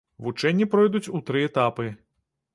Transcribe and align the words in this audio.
Вучэнні 0.27 0.67
пройдуць 0.71 1.03
у 1.19 1.23
тры 1.29 1.45
этапы. 1.51 1.89